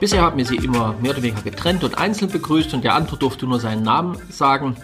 [0.00, 3.16] Bisher haben wir sie immer mehr oder weniger getrennt und einzeln begrüßt und der andere
[3.16, 4.76] durfte nur seinen Namen sagen.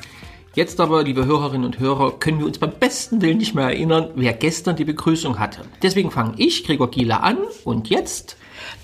[0.55, 4.11] Jetzt aber, liebe Hörerinnen und Hörer, können wir uns beim besten Willen nicht mehr erinnern,
[4.15, 5.63] wer gestern die Begrüßung hatte.
[5.83, 8.37] Deswegen fange ich, Gregor Giele, an und jetzt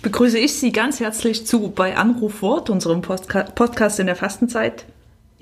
[0.02, 4.84] begrüße ich Sie ganz herzlich zu bei Anrufwort, unserem Postka Podcast in der Fastenzeit.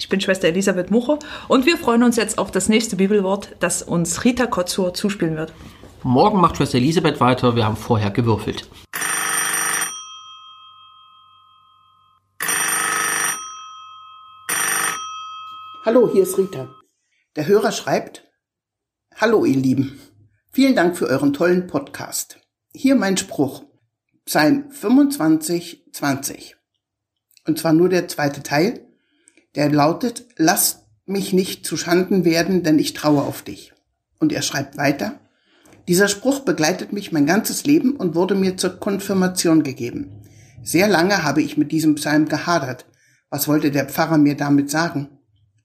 [0.03, 3.85] Ich bin Schwester Elisabeth Mucher und wir freuen uns jetzt auf das nächste Bibelwort, das
[3.85, 5.53] uns Rita Kotzur zuspielen wird.
[6.03, 8.68] Morgen macht Schwester Elisabeth weiter, wir haben vorher gewürfelt.
[15.85, 16.68] Hallo, hier ist Rita.
[17.37, 18.29] Der Hörer schreibt,
[19.14, 20.00] Hallo ihr Lieben,
[20.50, 22.40] vielen Dank für euren tollen Podcast.
[22.75, 23.62] Hier mein Spruch,
[24.25, 26.57] Psalm 25, 20.
[27.46, 28.89] Und zwar nur der zweite Teil,
[29.54, 33.72] der lautet, Lass mich nicht zu Schanden werden, denn ich traue auf dich.
[34.19, 35.19] Und er schreibt weiter,
[35.89, 40.22] dieser Spruch begleitet mich mein ganzes Leben und wurde mir zur Konfirmation gegeben.
[40.62, 42.86] Sehr lange habe ich mit diesem Psalm gehadert.
[43.31, 45.09] Was wollte der Pfarrer mir damit sagen?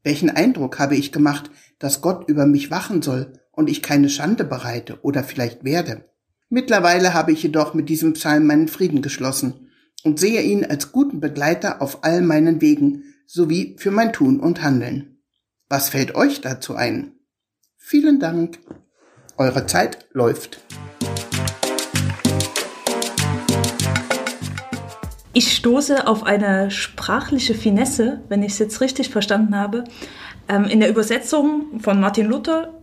[0.03, 4.43] Welchen Eindruck habe ich gemacht, dass Gott über mich wachen soll und ich keine Schande
[4.43, 6.05] bereite oder vielleicht werde?
[6.49, 9.66] Mittlerweile habe ich jedoch mit diesem Psalm meinen Frieden geschlossen
[10.03, 14.61] und sehe ihn als guten Begleiter auf all meinen Wegen sowie für mein Tun und
[14.61, 15.19] Handeln.
[15.69, 17.13] Was fällt euch dazu ein?
[17.75, 18.59] Vielen Dank.
[19.37, 20.59] Eure Zeit läuft.
[25.33, 29.83] Ich stoße auf eine sprachliche Finesse, wenn ich es jetzt richtig verstanden habe.
[30.49, 32.73] Ähm, in der Übersetzung von Martin Luther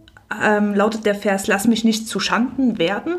[0.40, 3.16] ähm, lautet der Vers, lass mich nicht zu Schanden werden.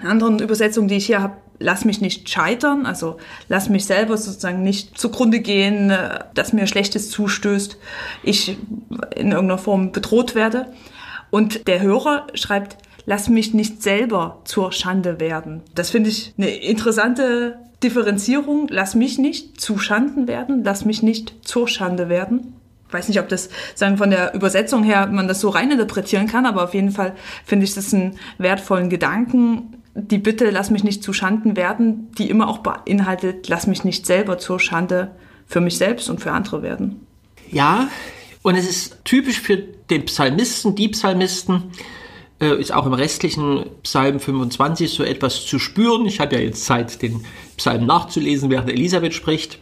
[0.00, 3.16] In anderen Übersetzungen, die ich hier habe, lass mich nicht scheitern, also
[3.48, 7.78] lass mich selber sozusagen nicht zugrunde gehen, äh, dass mir Schlechtes zustößt,
[8.22, 8.58] ich
[9.14, 10.66] in irgendeiner Form bedroht werde.
[11.30, 15.62] Und der Hörer schreibt, lass mich nicht selber zur Schande werden.
[15.74, 21.34] Das finde ich eine interessante Differenzierung, lass mich nicht zu Schanden werden, lass mich nicht
[21.46, 22.54] zur Schande werden.
[22.88, 26.46] Ich weiß nicht, ob das sagen von der Übersetzung her man das so reininterpretieren kann,
[26.46, 27.14] aber auf jeden Fall
[27.44, 29.82] finde ich das einen wertvollen Gedanken.
[29.94, 34.06] Die Bitte, lass mich nicht zu Schanden werden, die immer auch beinhaltet, lass mich nicht
[34.06, 35.12] selber zur Schande
[35.46, 37.06] für mich selbst und für andere werden.
[37.50, 37.88] Ja,
[38.42, 41.70] und es ist typisch für den Psalmisten, die Psalmisten,
[42.40, 46.06] äh, ist auch im restlichen Psalm 25 so etwas zu spüren.
[46.06, 47.24] Ich habe ja jetzt Zeit, den
[47.56, 49.58] Psalm nachzulesen, während Elisabeth spricht,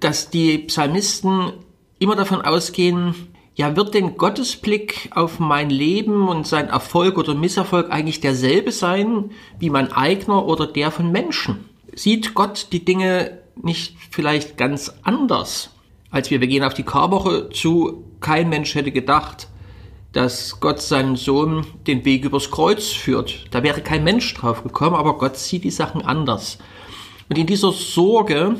[0.00, 1.52] dass die Psalmisten
[1.98, 3.14] immer davon ausgehen,
[3.56, 8.72] ja, wird denn Gottes Blick auf mein Leben und sein Erfolg oder Misserfolg eigentlich derselbe
[8.72, 11.68] sein wie mein eigener oder der von Menschen?
[11.94, 15.70] Sieht Gott die Dinge nicht vielleicht ganz anders
[16.10, 16.40] als wir?
[16.40, 18.04] Wir gehen auf die Karwoche zu.
[18.20, 19.48] Kein Mensch hätte gedacht,
[20.12, 23.46] dass Gott seinen Sohn den Weg übers Kreuz führt.
[23.50, 26.58] Da wäre kein Mensch drauf gekommen, aber Gott sieht die Sachen anders.
[27.28, 28.56] Und in dieser Sorge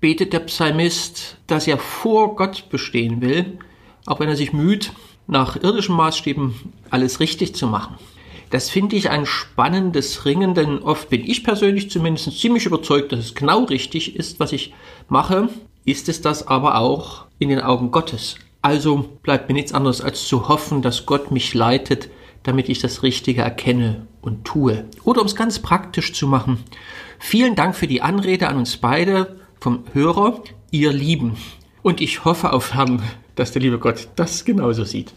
[0.00, 3.58] betet der Psalmist, dass er vor Gott bestehen will,
[4.06, 4.92] auch wenn er sich müht,
[5.26, 6.54] nach irdischen Maßstäben
[6.90, 7.96] alles richtig zu machen.
[8.50, 13.20] Das finde ich ein spannendes Ringen, denn oft bin ich persönlich zumindest ziemlich überzeugt, dass
[13.20, 14.72] es genau richtig ist, was ich
[15.08, 15.48] mache.
[15.84, 18.36] Ist es das aber auch in den Augen Gottes?
[18.62, 22.10] Also bleibt mir nichts anderes als zu hoffen, dass Gott mich leitet,
[22.44, 24.84] damit ich das Richtige erkenne und tue.
[25.02, 26.62] Oder um es ganz praktisch zu machen.
[27.18, 31.36] Vielen Dank für die Anrede an uns beide vom Hörer, ihr Lieben.
[31.82, 33.02] Und ich hoffe auf Herrn,
[33.36, 35.12] dass der liebe Gott das genauso sieht.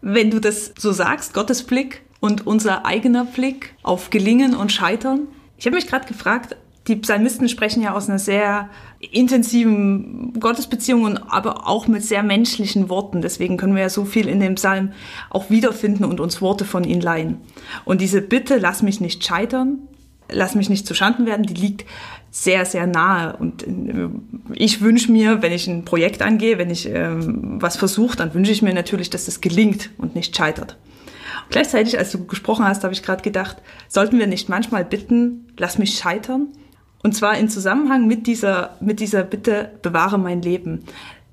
[0.00, 5.26] Wenn du das so sagst, Gottes Blick und unser eigener Blick auf Gelingen und Scheitern.
[5.58, 6.56] Ich habe mich gerade gefragt,
[6.88, 8.68] die Psalmisten sprechen ja aus einer sehr
[8.98, 13.22] intensiven Gottesbeziehung, und aber auch mit sehr menschlichen Worten.
[13.22, 14.92] Deswegen können wir ja so viel in dem Psalm
[15.30, 17.38] auch wiederfinden und uns Worte von ihnen leihen.
[17.84, 19.88] Und diese Bitte, lass mich nicht scheitern,
[20.30, 21.84] lass mich nicht zu Schanden werden, die liegt
[22.30, 23.36] sehr, sehr nahe.
[23.36, 24.08] Und äh,
[24.54, 28.52] ich wünsche mir, wenn ich ein Projekt angehe, wenn ich ähm, was versuche, dann wünsche
[28.52, 30.76] ich mir natürlich, dass das gelingt und nicht scheitert.
[31.50, 33.58] Gleichzeitig, als du gesprochen hast, habe ich gerade gedacht,
[33.88, 36.48] sollten wir nicht manchmal bitten, lass mich scheitern?
[37.02, 40.84] Und zwar in Zusammenhang mit dieser, mit dieser Bitte, bewahre mein Leben.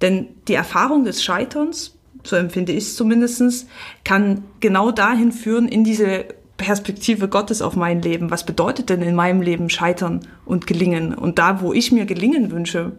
[0.02, 3.68] Denn die Erfahrung des Scheiterns, so empfinde ich es zumindestens,
[4.04, 6.25] kann genau dahin führen, in diese
[6.60, 8.30] Perspektive Gottes auf mein Leben.
[8.30, 11.16] Was bedeutet denn in meinem Leben Scheitern und Gelingen?
[11.16, 12.92] Und da, wo ich mir Gelingen wünsche,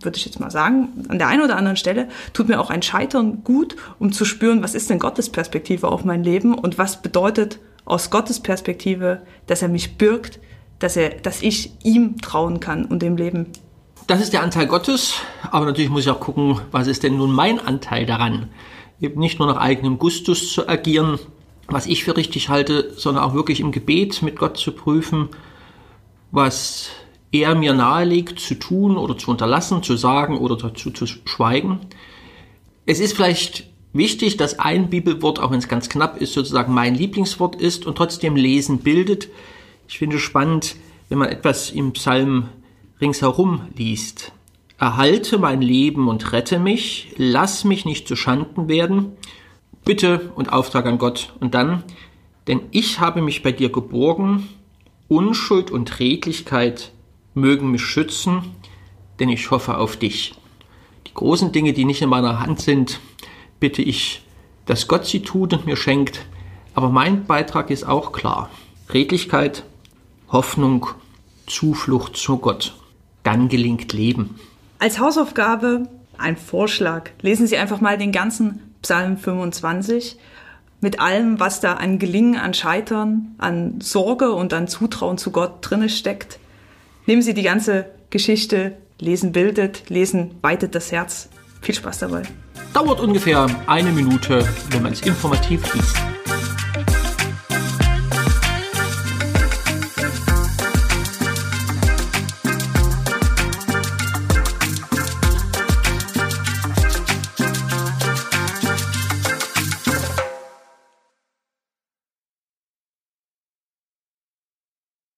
[0.00, 2.82] würde ich jetzt mal sagen, an der einen oder anderen Stelle tut mir auch ein
[2.82, 7.02] Scheitern gut, um zu spüren, was ist denn Gottes Perspektive auf mein Leben und was
[7.02, 10.38] bedeutet aus Gottes Perspektive, dass er mich birgt,
[10.78, 13.46] dass, er, dass ich ihm trauen kann und dem Leben.
[14.06, 15.14] Das ist der Anteil Gottes,
[15.50, 18.48] aber natürlich muss ich auch gucken, was ist denn nun mein Anteil daran?
[19.00, 21.18] eben nicht nur nach eigenem Gustus zu agieren,
[21.70, 25.28] was ich für richtig halte, sondern auch wirklich im Gebet mit Gott zu prüfen,
[26.30, 26.90] was
[27.32, 31.80] er mir nahelegt zu tun oder zu unterlassen, zu sagen oder dazu zu schweigen.
[32.86, 36.94] Es ist vielleicht wichtig, dass ein Bibelwort, auch wenn es ganz knapp ist, sozusagen mein
[36.94, 39.28] Lieblingswort ist und trotzdem Lesen bildet.
[39.88, 40.76] Ich finde es spannend,
[41.08, 42.48] wenn man etwas im Psalm
[43.00, 44.32] ringsherum liest.
[44.78, 49.12] Erhalte mein Leben und rette mich, lass mich nicht zu Schanden werden.
[49.90, 51.32] Bitte und Auftrag an Gott.
[51.40, 51.82] Und dann,
[52.46, 54.48] denn ich habe mich bei dir geborgen,
[55.08, 56.92] Unschuld und Redlichkeit
[57.34, 58.54] mögen mich schützen,
[59.18, 60.36] denn ich hoffe auf dich.
[61.08, 63.00] Die großen Dinge, die nicht in meiner Hand sind,
[63.58, 64.22] bitte ich,
[64.64, 66.24] dass Gott sie tut und mir schenkt.
[66.72, 68.48] Aber mein Beitrag ist auch klar.
[68.94, 69.64] Redlichkeit,
[70.28, 70.86] Hoffnung,
[71.48, 72.76] Zuflucht zu Gott.
[73.24, 74.38] Dann gelingt Leben.
[74.78, 77.10] Als Hausaufgabe ein Vorschlag.
[77.22, 80.16] Lesen Sie einfach mal den ganzen Psalm 25
[80.80, 85.58] mit allem, was da an Gelingen, an Scheitern, an Sorge und an Zutrauen zu Gott
[85.60, 86.38] drinne steckt.
[87.06, 91.28] Nehmen Sie die ganze Geschichte, lesen bildet, lesen weitet das Herz.
[91.60, 92.22] Viel Spaß dabei.
[92.72, 95.96] Dauert ungefähr eine Minute, wenn man es informativ liest.